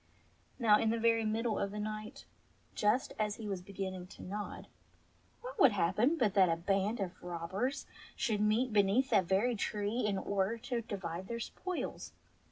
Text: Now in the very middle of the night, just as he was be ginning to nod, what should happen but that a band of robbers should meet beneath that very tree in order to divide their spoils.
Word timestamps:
Now 0.57 0.79
in 0.79 0.89
the 0.89 0.97
very 0.97 1.23
middle 1.25 1.59
of 1.59 1.69
the 1.69 1.77
night, 1.79 2.25
just 2.73 3.13
as 3.19 3.35
he 3.35 3.47
was 3.47 3.61
be 3.61 3.71
ginning 3.71 4.07
to 4.15 4.23
nod, 4.23 4.65
what 5.41 5.57
should 5.57 5.73
happen 5.73 6.17
but 6.17 6.33
that 6.33 6.49
a 6.49 6.55
band 6.55 6.99
of 6.99 7.21
robbers 7.21 7.85
should 8.15 8.41
meet 8.41 8.73
beneath 8.73 9.11
that 9.11 9.25
very 9.25 9.55
tree 9.55 9.99
in 10.03 10.17
order 10.17 10.57
to 10.57 10.81
divide 10.81 11.27
their 11.27 11.39
spoils. 11.39 12.13